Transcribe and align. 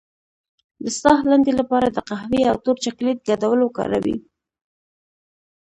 د 0.83 0.85
ساه 1.01 1.19
لنډۍ 1.29 1.53
لپاره 1.61 1.87
د 1.91 1.97
قهوې 2.09 2.41
او 2.51 2.55
تور 2.63 2.77
چاکلیټ 2.83 3.17
ګډول 3.29 3.59
وکاروئ 3.63 4.17